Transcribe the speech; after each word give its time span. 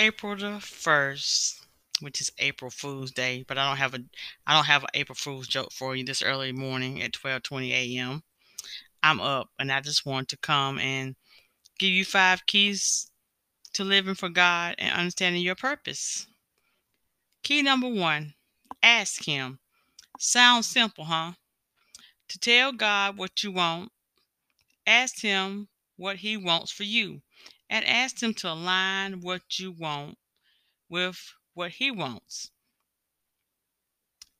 April 0.00 0.34
the 0.34 0.56
1st, 0.56 1.60
which 2.00 2.22
is 2.22 2.32
April 2.38 2.70
Fool's 2.70 3.10
Day, 3.10 3.44
but 3.46 3.58
I 3.58 3.68
don't 3.68 3.76
have 3.76 3.92
a 3.92 4.02
I 4.46 4.54
don't 4.54 4.64
have 4.64 4.82
an 4.82 4.88
April 4.94 5.14
Fool's 5.14 5.46
joke 5.46 5.72
for 5.74 5.94
you 5.94 6.04
this 6.04 6.22
early 6.22 6.52
morning 6.52 7.02
at 7.02 7.12
12:20 7.12 7.70
a.m. 7.72 8.22
I'm 9.02 9.20
up 9.20 9.50
and 9.58 9.70
I 9.70 9.82
just 9.82 10.06
want 10.06 10.30
to 10.30 10.38
come 10.38 10.78
and 10.78 11.16
give 11.78 11.90
you 11.90 12.06
five 12.06 12.46
keys 12.46 13.10
to 13.74 13.84
living 13.84 14.14
for 14.14 14.30
God 14.30 14.76
and 14.78 14.98
understanding 14.98 15.42
your 15.42 15.54
purpose. 15.54 16.26
Key 17.42 17.60
number 17.60 17.88
1, 17.88 18.32
ask 18.82 19.26
him. 19.26 19.58
Sounds 20.18 20.66
simple, 20.66 21.04
huh? 21.04 21.32
To 22.28 22.38
tell 22.38 22.72
God 22.72 23.18
what 23.18 23.44
you 23.44 23.52
want, 23.52 23.92
ask 24.86 25.20
him 25.20 25.68
what 25.98 26.16
he 26.16 26.38
wants 26.38 26.72
for 26.72 26.84
you 26.84 27.20
and 27.70 27.86
ask 27.86 28.20
him 28.20 28.34
to 28.34 28.50
align 28.50 29.20
what 29.20 29.60
you 29.60 29.70
want 29.70 30.18
with 30.88 31.32
what 31.54 31.70
he 31.72 31.90
wants. 31.90 32.50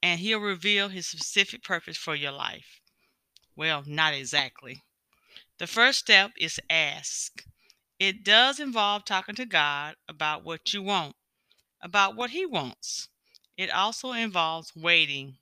And 0.03 0.19
he'll 0.19 0.41
reveal 0.41 0.89
his 0.89 1.07
specific 1.07 1.63
purpose 1.63 1.97
for 1.97 2.17
your 2.17 2.33
life. 2.33 2.81
Well, 3.55 3.85
not 3.87 4.15
exactly. 4.15 4.83
The 5.59 5.69
first 5.69 6.01
step 6.01 6.33
is 6.39 6.59
ask. 6.69 7.45
It 8.01 8.25
does 8.25 8.59
involve 8.59 9.05
talking 9.05 9.37
to 9.37 9.47
God 9.47 9.95
about 10.09 10.43
what 10.43 10.73
you 10.73 10.83
want, 10.83 11.15
about 11.81 12.17
what 12.17 12.31
he 12.31 12.45
wants. 12.47 13.09
It 13.57 13.71
also 13.71 14.13
involves 14.13 14.75
waiting. 14.75 15.37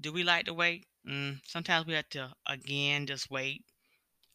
Do 0.00 0.12
we 0.12 0.24
like 0.24 0.46
to 0.46 0.54
wait? 0.54 0.86
Mm, 1.08 1.40
sometimes 1.46 1.86
we 1.86 1.94
have 1.94 2.08
to 2.10 2.32
again 2.46 3.06
just 3.06 3.30
wait 3.30 3.62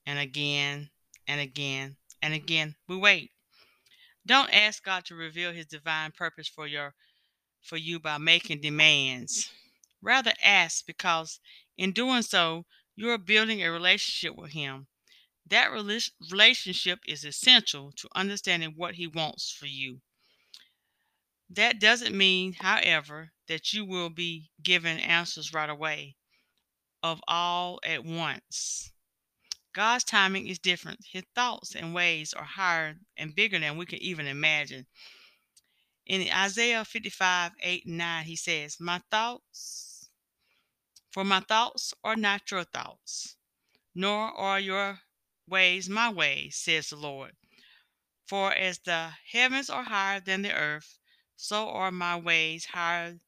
and 0.06 0.18
again 0.18 0.90
and 1.30 1.40
again 1.40 1.96
and 2.22 2.34
again 2.34 2.76
we 2.88 2.98
wait. 2.98 3.32
Don't 4.26 4.54
ask 4.54 4.84
God 4.84 5.06
to 5.06 5.16
reveal 5.16 5.54
his 5.54 5.68
divine 5.68 6.12
purpose 6.12 6.48
for 6.48 6.68
your 6.68 6.96
for 7.62 7.78
you 7.78 8.00
by 8.00 8.18
making 8.18 8.62
demands. 8.62 9.52
Rather 10.02 10.34
ask 10.44 10.86
because 10.86 11.40
in 11.78 11.92
doing 11.92 12.24
so, 12.24 12.66
you 12.96 13.10
are 13.12 13.18
building 13.18 13.62
a 13.62 13.72
relationship 13.72 14.36
with 14.36 14.52
him. 14.52 14.88
That 15.48 15.72
relationship 15.72 17.00
is 17.08 17.24
essential 17.24 17.92
to 17.98 18.10
understanding 18.16 18.74
what 18.76 18.96
he 18.96 19.08
wants 19.08 19.52
for 19.52 19.66
you. 19.68 20.02
That 21.50 21.80
doesn't 21.80 22.16
mean, 22.16 22.54
however, 22.54 23.32
that 23.48 23.74
you 23.74 23.84
will 23.86 24.10
be 24.10 24.52
given 24.62 25.00
answers 25.00 25.54
right 25.54 25.70
away 25.70 26.16
of 27.02 27.22
all 27.28 27.80
at 27.84 28.04
once. 28.04 28.92
God's 29.80 30.04
timing 30.04 30.50
is 30.50 30.60
different. 30.60 31.06
His 31.10 31.24
thoughts 31.34 31.74
and 31.74 31.94
ways 31.94 32.34
are 32.34 32.44
higher 32.44 32.98
and 33.16 33.34
bigger 33.34 33.58
than 33.58 33.78
we 33.78 33.86
can 33.86 34.00
even 34.00 34.28
imagine. 34.28 34.86
In 36.06 36.30
Isaiah 36.30 36.84
55, 36.84 37.54
8 37.64 37.86
and 37.86 37.98
9, 37.98 38.26
he 38.26 38.36
says, 38.36 38.82
My 38.82 39.02
thoughts, 39.10 40.10
for 41.12 41.24
my 41.24 41.40
thoughts 41.40 41.94
are 42.04 42.18
not 42.18 42.52
your 42.52 42.66
thoughts, 42.66 43.38
nor 43.96 44.38
are 44.38 44.60
your 44.60 45.00
ways 45.48 45.88
my 45.88 46.12
ways, 46.12 46.58
says 46.58 46.90
the 46.90 46.98
Lord. 46.98 47.32
For 48.28 48.54
as 48.54 48.80
the 48.80 49.14
heavens 49.32 49.70
are 49.70 49.84
higher 49.84 50.20
than 50.20 50.42
the 50.42 50.54
earth, 50.54 51.00
so 51.38 51.70
are 51.70 51.90
my 51.90 52.18
ways 52.18 52.66
higher 52.66 53.22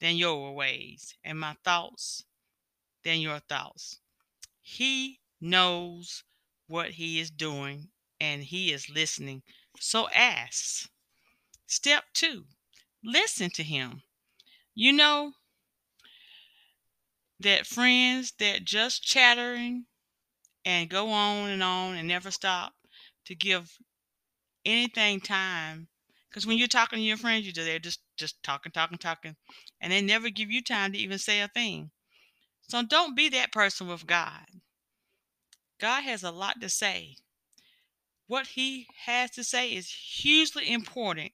than 0.00 0.16
your 0.16 0.52
ways, 0.52 1.14
and 1.22 1.38
my 1.38 1.54
thoughts 1.62 2.24
than 3.04 3.20
your 3.20 3.38
thoughts. 3.38 4.00
He 4.60 5.20
knows 5.42 6.24
what 6.68 6.92
he 6.92 7.20
is 7.20 7.30
doing 7.30 7.88
and 8.20 8.42
he 8.44 8.72
is 8.72 8.88
listening. 8.88 9.42
So 9.78 10.08
ask. 10.10 10.88
Step 11.66 12.04
two, 12.14 12.44
listen 13.04 13.50
to 13.50 13.62
him. 13.62 14.02
You 14.74 14.92
know 14.92 15.32
that 17.40 17.66
friends 17.66 18.32
that 18.38 18.64
just 18.64 19.02
chattering 19.02 19.86
and 20.64 20.88
go 20.88 21.10
on 21.10 21.50
and 21.50 21.62
on 21.62 21.96
and 21.96 22.06
never 22.06 22.30
stop 22.30 22.74
to 23.26 23.34
give 23.34 23.78
anything 24.64 25.20
time. 25.20 25.88
Because 26.28 26.46
when 26.46 26.56
you're 26.56 26.68
talking 26.68 26.98
to 26.98 27.02
your 27.02 27.16
friends, 27.16 27.44
you're 27.44 27.64
they're 27.64 27.78
just 27.78 28.00
just 28.16 28.42
talking, 28.42 28.72
talking, 28.72 28.98
talking, 28.98 29.36
and 29.80 29.92
they 29.92 30.00
never 30.00 30.30
give 30.30 30.50
you 30.50 30.62
time 30.62 30.92
to 30.92 30.98
even 30.98 31.18
say 31.18 31.40
a 31.40 31.48
thing. 31.48 31.90
So 32.68 32.82
don't 32.82 33.16
be 33.16 33.28
that 33.30 33.52
person 33.52 33.88
with 33.88 34.06
God. 34.06 34.46
God 35.82 36.04
has 36.04 36.22
a 36.22 36.30
lot 36.30 36.60
to 36.60 36.68
say. 36.68 37.16
What 38.28 38.46
he 38.46 38.86
has 39.04 39.32
to 39.32 39.42
say 39.42 39.74
is 39.74 39.90
hugely 39.90 40.72
important 40.72 41.32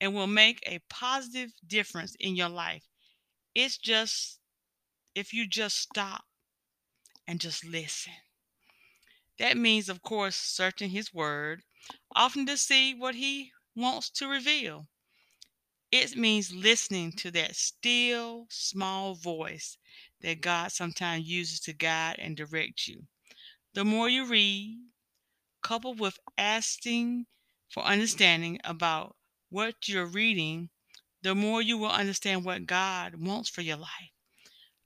and 0.00 0.12
will 0.12 0.26
make 0.26 0.58
a 0.66 0.80
positive 0.90 1.52
difference 1.64 2.16
in 2.18 2.34
your 2.34 2.48
life. 2.48 2.82
It's 3.54 3.78
just 3.78 4.40
if 5.14 5.32
you 5.32 5.46
just 5.46 5.78
stop 5.78 6.24
and 7.28 7.40
just 7.40 7.64
listen. 7.64 8.14
That 9.38 9.56
means, 9.56 9.88
of 9.88 10.02
course, 10.02 10.34
searching 10.34 10.90
his 10.90 11.14
word, 11.14 11.62
often 12.12 12.44
to 12.46 12.56
see 12.56 12.92
what 12.92 13.14
he 13.14 13.52
wants 13.76 14.10
to 14.10 14.26
reveal. 14.26 14.88
It 15.92 16.16
means 16.16 16.52
listening 16.52 17.12
to 17.18 17.30
that 17.30 17.54
still, 17.54 18.46
small 18.50 19.14
voice 19.14 19.78
that 20.22 20.40
God 20.40 20.72
sometimes 20.72 21.28
uses 21.28 21.60
to 21.60 21.72
guide 21.72 22.16
and 22.18 22.36
direct 22.36 22.88
you. 22.88 23.06
The 23.76 23.84
more 23.84 24.08
you 24.08 24.24
read, 24.24 24.88
coupled 25.60 26.00
with 26.00 26.18
asking 26.38 27.26
for 27.68 27.82
understanding 27.82 28.58
about 28.64 29.18
what 29.50 29.86
you're 29.86 30.06
reading, 30.06 30.70
the 31.20 31.34
more 31.34 31.60
you 31.60 31.76
will 31.76 31.90
understand 31.90 32.46
what 32.46 32.64
God 32.64 33.16
wants 33.16 33.50
for 33.50 33.60
your 33.60 33.76
life. 33.76 34.14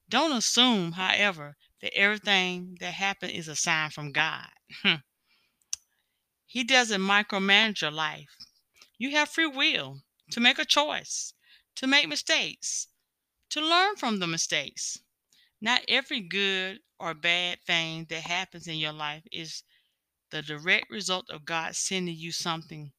Don't 0.09 0.37
assume, 0.37 0.91
however, 0.91 1.57
that 1.81 1.95
everything 1.95 2.79
that 2.81 2.95
happens 2.95 3.33
is 3.33 3.47
a 3.47 3.55
sign 3.55 3.91
from 3.91 4.11
God. 4.11 4.49
Hmm. 4.83 4.95
he 6.45 6.65
doesn't 6.65 7.01
micromanage 7.01 7.83
your 7.83 7.93
life. 7.93 8.35
You 8.99 9.13
have 9.13 9.29
free 9.29 9.47
will 9.47 10.03
to 10.33 10.41
make 10.41 10.59
a 10.59 10.65
choice, 10.65 11.33
to 11.77 11.87
make 11.87 12.09
mistakes, 12.09 12.89
to 13.51 13.61
learn 13.61 13.95
from 13.95 14.19
the 14.19 14.27
mistakes. 14.27 14.99
Not 15.61 15.85
every 15.89 16.21
good 16.21 16.81
or 16.99 17.15
bad 17.15 17.63
thing 17.65 18.07
that 18.07 18.23
happens 18.23 18.67
in 18.67 18.77
your 18.77 18.93
life 18.93 19.25
is 19.33 19.63
the 20.31 20.43
direct 20.43 20.91
result 20.91 21.31
of 21.31 21.45
God 21.45 21.77
sending 21.77 22.17
you 22.17 22.33
something 22.33 22.93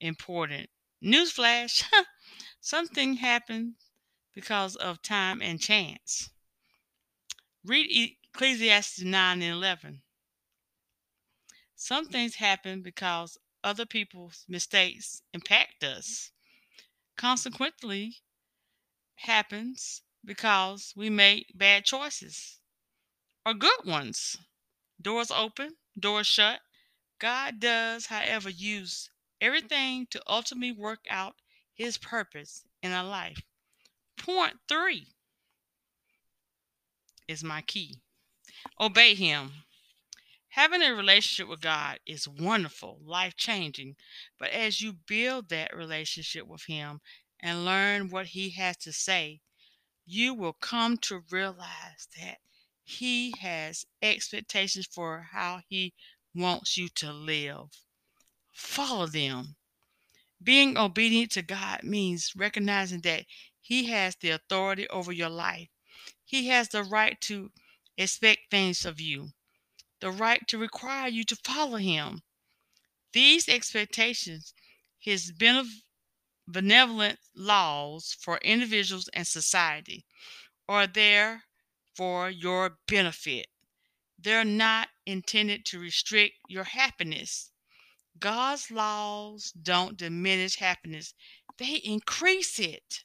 important. 0.00 0.70
Newsflash 1.02 1.84
something 2.60 3.14
happened 3.16 3.76
because 4.34 4.76
of 4.76 5.02
time 5.02 5.42
and 5.42 5.60
chance. 5.60 6.30
Read 7.64 8.18
Ecclesiastes 8.34 9.00
9 9.00 9.42
and 9.42 9.52
11. 9.52 10.02
Some 11.74 12.06
things 12.06 12.36
happen 12.36 12.82
because 12.82 13.38
other 13.64 13.86
people's 13.86 14.44
mistakes 14.48 15.22
impact 15.32 15.82
us. 15.82 16.32
Consequently, 17.16 18.22
happens 19.16 20.02
because 20.24 20.92
we 20.96 21.10
make 21.10 21.52
bad 21.54 21.84
choices 21.84 22.58
or 23.46 23.54
good 23.54 23.84
ones. 23.84 24.36
Doors 25.00 25.30
open, 25.30 25.76
doors 25.98 26.26
shut. 26.26 26.60
God 27.18 27.60
does, 27.60 28.06
however, 28.06 28.50
use 28.50 29.10
everything 29.40 30.06
to 30.10 30.22
ultimately 30.26 30.72
work 30.72 31.00
out 31.08 31.36
his 31.74 31.98
purpose 31.98 32.64
in 32.82 32.92
our 32.92 33.04
life. 33.04 33.40
Point 34.16 34.56
three 34.68 35.08
is 37.26 37.42
my 37.42 37.62
key 37.62 38.00
obey 38.78 39.14
him. 39.14 39.64
Having 40.54 40.82
a 40.82 40.94
relationship 40.94 41.48
with 41.48 41.60
God 41.60 42.00
is 42.04 42.26
wonderful, 42.26 43.00
life 43.04 43.36
changing, 43.36 43.96
but 44.36 44.50
as 44.50 44.82
you 44.82 44.92
build 44.92 45.48
that 45.48 45.76
relationship 45.76 46.46
with 46.46 46.64
Him 46.64 47.00
and 47.38 47.64
learn 47.64 48.10
what 48.10 48.26
He 48.26 48.50
has 48.50 48.76
to 48.78 48.92
say, 48.92 49.40
you 50.10 50.34
will 50.34 50.52
come 50.52 50.96
to 50.96 51.22
realize 51.30 52.08
that 52.20 52.38
He 52.82 53.32
has 53.40 53.86
expectations 54.02 54.88
for 54.90 55.28
how 55.30 55.60
He 55.68 55.94
wants 56.34 56.76
you 56.76 56.88
to 56.96 57.12
live. 57.12 57.68
Follow 58.52 59.06
them. 59.06 59.54
Being 60.42 60.76
obedient 60.76 61.30
to 61.32 61.42
God 61.42 61.84
means 61.84 62.32
recognizing 62.34 63.02
that 63.02 63.24
He 63.60 63.84
has 63.86 64.16
the 64.16 64.30
authority 64.30 64.88
over 64.88 65.12
your 65.12 65.28
life. 65.28 65.68
He 66.24 66.48
has 66.48 66.68
the 66.70 66.82
right 66.82 67.20
to 67.22 67.52
expect 67.96 68.50
things 68.50 68.84
of 68.84 69.00
you, 69.00 69.28
the 70.00 70.10
right 70.10 70.46
to 70.48 70.58
require 70.58 71.08
you 71.08 71.22
to 71.24 71.36
follow 71.36 71.76
Him. 71.76 72.22
These 73.12 73.48
expectations, 73.48 74.54
His 74.98 75.30
benevolent 76.52 77.18
laws 77.34 78.16
for 78.20 78.38
individuals 78.38 79.08
and 79.12 79.26
society 79.26 80.04
are 80.68 80.86
there 80.86 81.44
for 81.94 82.30
your 82.30 82.78
benefit. 82.86 83.46
They're 84.18 84.44
not 84.44 84.88
intended 85.06 85.64
to 85.66 85.78
restrict 85.78 86.34
your 86.48 86.64
happiness. 86.64 87.50
God's 88.18 88.70
laws 88.70 89.52
don't 89.52 89.96
diminish 89.96 90.56
happiness, 90.56 91.14
they 91.58 91.76
increase 91.76 92.58
it. 92.58 93.04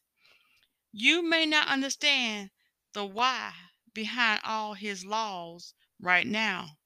You 0.92 1.21
may 1.21 1.45
not 1.45 1.68
understand 1.68 2.51
the 2.94 3.06
why 3.06 3.53
behind 3.94 4.42
all 4.44 4.74
his 4.74 5.06
laws 5.06 5.74
right 6.00 6.27
now, 6.27 6.77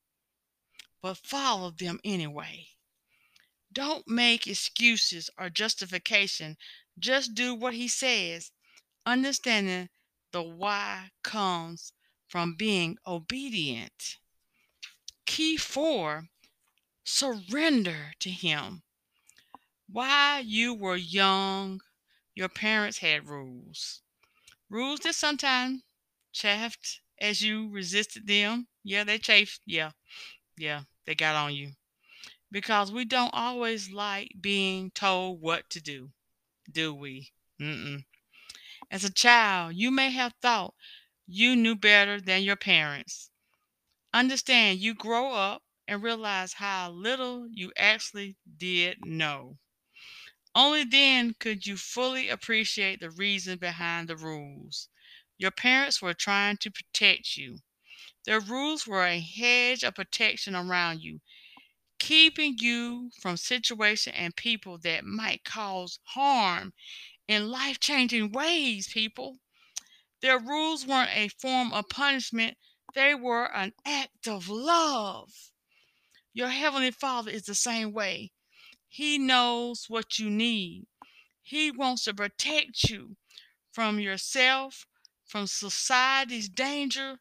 but 1.02 1.18
follow 1.18 1.72
them 1.72 2.00
anyway. 2.04 2.68
Don't 3.80 4.10
make 4.10 4.46
excuses 4.46 5.30
or 5.38 5.50
justification. 5.50 6.58
Just 7.00 7.34
do 7.34 7.56
what 7.56 7.74
he 7.74 7.88
says. 7.88 8.52
Understanding 9.06 9.88
the 10.34 10.44
why 10.44 11.12
comes 11.24 11.94
from 12.28 12.56
being 12.56 12.98
obedient. 13.08 14.18
Key 15.26 15.56
four 15.56 16.28
surrender 17.06 18.12
to 18.20 18.30
him. 18.30 18.84
While 19.88 20.44
you 20.44 20.74
were 20.74 20.98
young, 20.98 21.80
your 22.36 22.50
parents 22.50 22.98
had 22.98 23.30
rules. 23.30 24.02
Rules 24.70 25.00
that 25.06 25.16
sometimes 25.16 25.84
chafed 26.34 27.00
as 27.18 27.42
you 27.42 27.70
resisted 27.70 28.28
them. 28.28 28.68
Yeah, 28.84 29.06
they 29.06 29.20
chafed. 29.20 29.62
Yeah, 29.66 29.92
yeah, 30.58 30.82
they 31.06 31.16
got 31.16 31.36
on 31.36 31.56
you. 31.56 31.79
Because 32.52 32.92
we 32.92 33.06
don't 33.06 33.34
always 33.34 33.92
like 33.92 34.34
being 34.40 34.92
told 34.92 35.42
what 35.42 35.70
to 35.72 35.82
do, 35.82 36.12
do 36.72 36.94
we? 36.94 37.32
Mm-mm. 37.62 38.06
As 38.92 39.04
a 39.04 39.12
child, 39.12 39.76
you 39.76 39.92
may 39.92 40.12
have 40.12 40.34
thought 40.42 40.76
you 41.28 41.56
knew 41.56 41.76
better 41.76 42.22
than 42.22 42.44
your 42.44 42.56
parents. 42.56 43.32
Understand, 44.14 44.80
you 44.80 44.94
grow 44.96 45.34
up 45.34 45.64
and 45.88 46.04
realize 46.04 46.54
how 46.54 46.92
little 46.92 47.48
you 47.52 47.72
actually 47.78 48.38
did 48.58 49.06
know. 49.06 49.58
Only 50.54 50.84
then 50.84 51.34
could 51.34 51.66
you 51.66 51.76
fully 51.78 52.30
appreciate 52.30 53.00
the 53.00 53.10
reason 53.10 53.58
behind 53.58 54.08
the 54.08 54.16
rules. 54.16 54.90
Your 55.38 55.52
parents 55.52 56.02
were 56.02 56.14
trying 56.14 56.58
to 56.58 56.72
protect 56.72 57.38
you. 57.38 57.60
Their 58.26 58.40
rules 58.40 58.88
were 58.88 59.06
a 59.06 59.20
hedge 59.20 59.84
of 59.84 59.96
protection 59.96 60.56
around 60.56 61.02
you, 61.02 61.22
keeping 62.00 62.56
you 62.60 63.12
from 63.20 63.38
situations 63.38 64.16
and 64.18 64.36
people 64.36 64.78
that 64.80 65.06
might 65.06 65.44
cause 65.44 66.00
harm 66.06 66.74
in 67.28 67.52
life 67.52 67.80
changing 67.80 68.32
ways, 68.32 68.88
people. 68.88 69.38
Their 70.22 70.40
rules 70.40 70.86
weren't 70.86 71.12
a 71.14 71.30
form 71.30 71.72
of 71.74 71.90
punishment, 71.90 72.58
they 72.96 73.14
were 73.14 73.46
an 73.46 73.74
act 73.86 74.28
of 74.28 74.50
love. 74.50 75.52
Your 76.34 76.50
Heavenly 76.50 76.92
Father 76.92 77.32
is 77.32 77.44
the 77.44 77.56
same 77.56 77.92
way. 77.94 78.32
He 78.88 79.18
knows 79.18 79.86
what 79.88 80.20
you 80.20 80.30
need. 80.30 80.88
He 81.42 81.72
wants 81.72 82.06
to 82.06 82.14
protect 82.14 82.90
you 82.90 83.18
from 83.72 84.00
yourself, 84.00 84.86
from 85.26 85.48
society's 85.48 86.50
danger, 86.50 87.20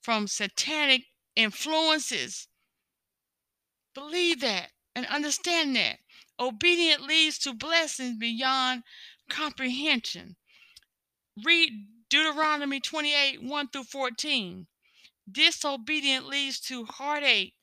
from 0.00 0.26
satanic 0.28 1.04
influences. 1.36 2.48
Believe 3.94 4.40
that 4.40 4.70
and 4.94 5.06
understand 5.06 5.76
that. 5.76 5.98
Obedience 6.38 7.02
leads 7.02 7.38
to 7.38 7.52
blessings 7.52 8.16
beyond 8.18 8.82
comprehension. 9.28 10.36
Read 11.44 11.88
Deuteronomy 12.08 12.80
28 12.80 13.42
1 13.42 13.68
through 13.68 13.84
14. 13.84 14.66
Disobedience 15.30 16.26
leads 16.26 16.60
to 16.60 16.84
heartache, 16.84 17.54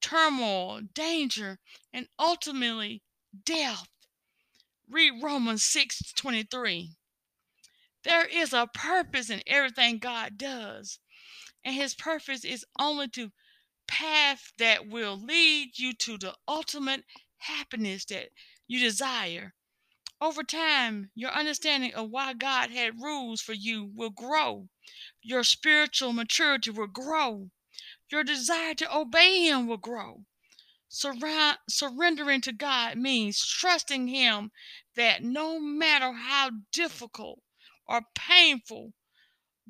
turmoil, 0.00 0.80
danger, 0.94 1.58
and 1.92 2.08
ultimately 2.18 3.02
death. 3.44 3.88
Read 4.88 5.22
Romans 5.22 5.62
6 5.64 6.12
23. 6.14 6.96
There 8.02 8.26
is 8.26 8.52
a 8.52 8.68
purpose 8.72 9.30
in 9.30 9.42
everything 9.46 9.98
God 9.98 10.38
does, 10.38 10.98
and 11.64 11.74
His 11.74 11.94
purpose 11.94 12.44
is 12.44 12.64
only 12.78 13.08
to 13.08 13.32
path 13.88 14.52
that 14.58 14.88
will 14.88 15.18
lead 15.18 15.78
you 15.78 15.92
to 15.94 16.18
the 16.18 16.34
ultimate 16.46 17.04
happiness 17.38 18.04
that 18.06 18.30
you 18.66 18.80
desire. 18.80 19.54
Over 20.20 20.42
time, 20.42 21.10
your 21.14 21.30
understanding 21.30 21.94
of 21.94 22.10
why 22.10 22.32
God 22.32 22.70
had 22.70 23.02
rules 23.02 23.40
for 23.40 23.52
you 23.52 23.90
will 23.94 24.10
grow. 24.10 24.68
Your 25.22 25.44
spiritual 25.44 26.12
maturity 26.12 26.70
will 26.70 26.86
grow. 26.86 27.50
Your 28.10 28.24
desire 28.24 28.74
to 28.74 28.96
obey 28.96 29.44
Him 29.44 29.66
will 29.66 29.76
grow. 29.76 30.24
Surround, 30.88 31.58
surrendering 31.68 32.40
to 32.42 32.52
God 32.52 32.96
means 32.96 33.44
trusting 33.44 34.08
Him 34.08 34.52
that 34.94 35.22
no 35.22 35.60
matter 35.60 36.12
how 36.12 36.50
difficult 36.72 37.42
or 37.86 38.02
painful, 38.14 38.94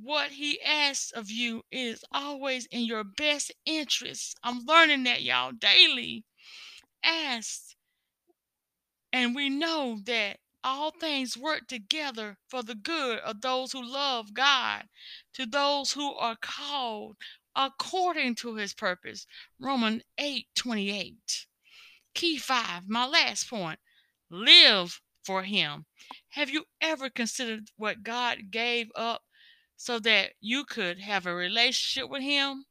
what 0.00 0.30
He 0.30 0.60
asks 0.62 1.10
of 1.12 1.30
you 1.30 1.62
is 1.70 2.04
always 2.12 2.66
in 2.66 2.82
your 2.82 3.04
best 3.04 3.52
interest. 3.64 4.36
I'm 4.42 4.64
learning 4.66 5.04
that, 5.04 5.22
y'all, 5.22 5.52
daily. 5.52 6.24
Ask. 7.02 7.74
And 9.12 9.34
we 9.34 9.48
know 9.48 10.00
that 10.04 10.38
all 10.62 10.90
things 10.90 11.36
work 11.36 11.68
together 11.68 12.36
for 12.48 12.62
the 12.62 12.74
good 12.74 13.20
of 13.20 13.40
those 13.40 13.72
who 13.72 13.84
love 13.84 14.34
God, 14.34 14.84
to 15.34 15.46
those 15.46 15.92
who 15.92 16.12
are 16.14 16.36
called 16.40 17.16
according 17.54 18.34
to 18.34 18.56
his 18.56 18.74
purpose. 18.74 19.26
Romans 19.58 20.02
8 20.18 20.46
28. 20.56 21.46
Key 22.14 22.38
five, 22.38 22.88
my 22.88 23.06
last 23.06 23.48
point 23.48 23.78
live 24.30 25.00
for 25.24 25.42
him. 25.42 25.84
Have 26.30 26.50
you 26.50 26.64
ever 26.80 27.10
considered 27.10 27.70
what 27.76 28.02
God 28.02 28.50
gave 28.50 28.88
up 28.94 29.22
so 29.76 29.98
that 30.00 30.32
you 30.40 30.64
could 30.64 31.00
have 31.00 31.26
a 31.26 31.34
relationship 31.34 32.10
with 32.10 32.22
him? 32.22 32.66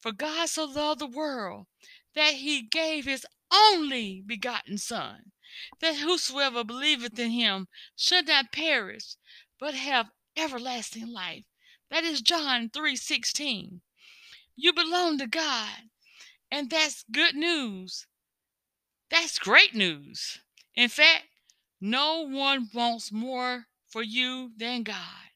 For 0.00 0.12
God 0.12 0.48
so 0.48 0.64
loved 0.64 1.00
the 1.00 1.06
world 1.06 1.66
that 2.14 2.34
he 2.34 2.62
gave 2.62 3.04
his 3.04 3.26
only 3.52 4.22
begotten 4.24 4.78
Son, 4.78 5.32
that 5.80 5.96
whosoever 5.96 6.64
believeth 6.64 7.18
in 7.18 7.30
him 7.30 7.68
should 7.96 8.26
not 8.26 8.52
perish, 8.52 9.16
but 9.58 9.74
have 9.74 10.10
everlasting 10.36 11.08
life. 11.08 11.44
That 11.90 12.04
is 12.04 12.22
John 12.22 12.70
3 12.70 12.96
16. 12.96 13.82
You 14.56 14.72
belong 14.72 15.18
to 15.18 15.26
God, 15.26 15.90
and 16.50 16.70
that's 16.70 17.04
good 17.10 17.34
news. 17.34 18.06
That's 19.10 19.38
great 19.38 19.74
news. 19.74 20.38
In 20.74 20.88
fact, 20.88 21.24
no 21.80 22.20
one 22.22 22.68
wants 22.72 23.10
more 23.10 23.66
for 23.88 24.02
you 24.02 24.52
than 24.56 24.84
God. 24.84 25.29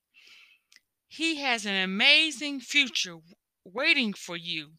He 1.16 1.36
has 1.36 1.64
an 1.64 1.76
amazing 1.76 2.58
future 2.58 3.20
waiting 3.64 4.14
for 4.14 4.36
you. 4.36 4.78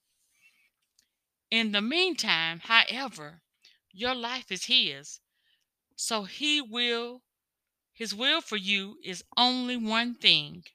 In 1.49 1.71
the 1.71 1.79
meantime, 1.79 2.59
however, 2.59 3.41
your 3.93 4.13
life 4.13 4.51
is 4.51 4.65
His. 4.65 5.21
So 5.95 6.25
He 6.25 6.59
will, 6.59 7.23
His 7.93 8.13
will 8.13 8.41
for 8.41 8.57
you 8.57 8.97
is 9.01 9.23
only 9.37 9.77
one 9.77 10.13
thing 10.13 10.65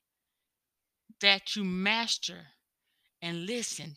that 1.21 1.55
you 1.55 1.63
master 1.63 2.47
and 3.21 3.45
listen 3.45 3.97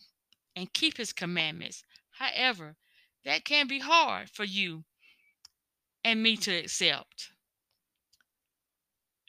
and 0.54 0.70
keep 0.70 0.98
His 0.98 1.14
commandments. 1.14 1.82
However, 2.10 2.76
that 3.24 3.46
can 3.46 3.68
be 3.68 3.78
hard 3.78 4.28
for 4.28 4.44
you 4.44 4.84
and 6.04 6.22
me 6.22 6.36
to 6.36 6.54
accept. 6.54 7.30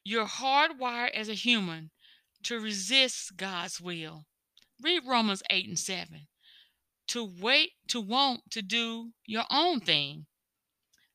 You're 0.03 0.27
hardwired 0.27 1.11
as 1.11 1.29
a 1.29 1.33
human 1.33 1.91
to 2.45 2.59
resist 2.59 3.37
God's 3.37 3.81
will. 3.81 4.25
Read 4.79 5.01
Romans 5.05 5.41
8 5.49 5.67
and 5.67 5.79
7. 5.79 6.27
To 7.07 7.23
wait, 7.41 7.71
to 7.87 7.99
want 7.99 8.51
to 8.51 8.61
do 8.61 9.13
your 9.25 9.45
own 9.49 9.79
thing. 9.79 10.27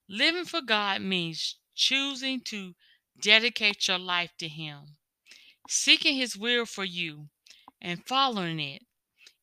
Living 0.08 0.44
for 0.44 0.60
God 0.60 1.02
means 1.02 1.56
choosing 1.76 2.40
to 2.46 2.74
dedicate 3.20 3.86
your 3.86 3.98
life 3.98 4.32
to 4.38 4.48
Him, 4.48 4.96
seeking 5.68 6.16
His 6.16 6.36
will 6.36 6.66
for 6.66 6.84
you, 6.84 7.28
and 7.80 8.04
following 8.06 8.58
it. 8.58 8.82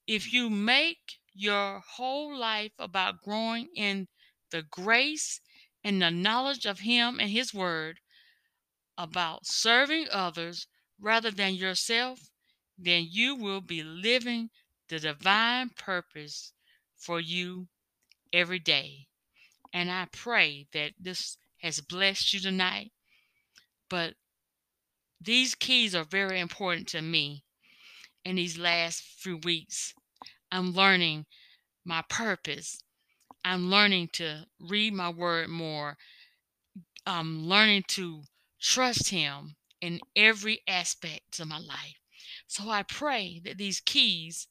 If 0.05 0.33
you 0.33 0.49
make 0.49 1.19
your 1.33 1.81
whole 1.95 2.37
life 2.37 2.73
about 2.77 3.21
growing 3.21 3.69
in 3.75 4.09
the 4.51 4.61
grace 4.61 5.39
and 5.85 6.01
the 6.01 6.11
knowledge 6.11 6.65
of 6.65 6.79
Him 6.79 7.17
and 7.19 7.29
His 7.29 7.53
Word, 7.53 8.01
about 8.97 9.45
serving 9.45 10.07
others 10.11 10.67
rather 10.99 11.31
than 11.31 11.55
yourself, 11.55 12.29
then 12.77 13.07
you 13.09 13.35
will 13.35 13.61
be 13.61 13.83
living 13.83 14.49
the 14.89 14.99
divine 14.99 15.69
purpose 15.69 16.53
for 16.95 17.19
you 17.19 17.67
every 18.31 18.59
day. 18.59 19.07
And 19.73 19.91
I 19.91 20.07
pray 20.11 20.67
that 20.73 20.93
this 20.99 21.37
has 21.61 21.81
blessed 21.81 22.33
you 22.33 22.39
tonight. 22.39 22.91
But 23.89 24.15
these 25.19 25.55
keys 25.55 25.95
are 25.95 26.03
very 26.03 26.39
important 26.39 26.87
to 26.89 27.01
me 27.01 27.43
in 28.23 28.35
these 28.35 28.57
last 28.57 29.01
few 29.01 29.37
weeks. 29.37 29.93
I'm 30.51 30.73
learning 30.73 31.25
my 31.83 32.03
purpose. 32.09 32.81
I'm 33.43 33.69
learning 33.69 34.09
to 34.13 34.45
read 34.59 34.93
my 34.93 35.09
word 35.09 35.49
more. 35.49 35.97
I'm 37.05 37.47
learning 37.47 37.83
to 37.89 38.23
trust 38.59 39.09
Him 39.09 39.56
in 39.81 39.99
every 40.15 40.61
aspect 40.67 41.39
of 41.39 41.47
my 41.47 41.59
life. 41.59 41.99
So 42.47 42.69
I 42.69 42.83
pray 42.83 43.41
that 43.45 43.57
these 43.57 43.79
keys 43.79 44.47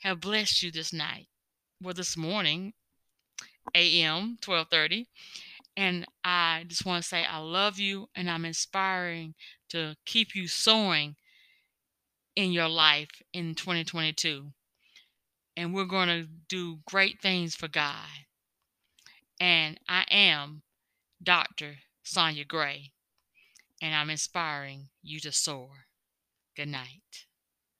have 0.00 0.20
blessed 0.20 0.62
you 0.62 0.70
this 0.70 0.92
night, 0.92 1.28
well, 1.80 1.94
this 1.94 2.16
morning, 2.16 2.74
a.m. 3.74 4.38
12:30. 4.40 5.06
And 5.76 6.06
I 6.22 6.64
just 6.68 6.86
want 6.86 7.02
to 7.02 7.08
say 7.08 7.24
I 7.24 7.38
love 7.38 7.78
you 7.78 8.08
and 8.14 8.30
I'm 8.30 8.44
inspiring 8.44 9.34
to 9.70 9.96
keep 10.04 10.34
you 10.34 10.46
soaring 10.46 11.16
in 12.36 12.52
your 12.52 12.68
life 12.68 13.10
in 13.32 13.54
2022. 13.54 14.52
And 15.56 15.74
we're 15.74 15.84
going 15.84 16.08
to 16.08 16.28
do 16.48 16.80
great 16.86 17.20
things 17.20 17.54
for 17.54 17.68
God. 17.68 18.08
And 19.40 19.78
I 19.88 20.04
am 20.10 20.62
Dr. 21.22 21.76
Sonia 22.02 22.44
Gray, 22.44 22.92
and 23.84 23.94
I'm 23.94 24.08
inspiring 24.08 24.88
you 25.02 25.20
to 25.20 25.30
soar. 25.30 25.88
Good 26.56 26.68
night. 26.68 27.26